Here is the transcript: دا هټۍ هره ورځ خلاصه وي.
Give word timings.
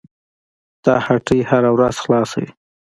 دا 0.83 0.95
هټۍ 1.07 1.39
هره 1.49 1.69
ورځ 1.75 1.95
خلاصه 2.03 2.35
وي. 2.41 2.51